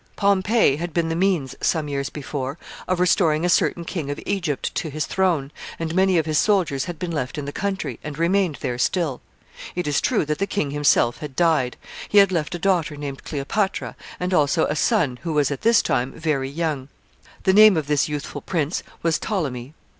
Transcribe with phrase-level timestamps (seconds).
[0.15, 2.57] Pompey had been the means, some years before,
[2.87, 6.85] of restoring a certain king of Egypt to his throne, and many of his soldiers
[6.85, 9.21] had been left in the country, and remained there still.
[9.75, 11.77] It is true that the king himself had died.
[12.09, 15.83] He had left a daughter named Cleopatra, and also a son, who was at this
[15.83, 16.87] time very young.
[17.43, 19.75] The name of this youthful prince was Ptolemy.